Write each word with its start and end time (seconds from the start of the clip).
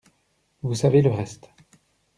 Vous 0.63 0.73
savez 0.73 1.03
le 1.03 1.11
reste. 1.11 1.51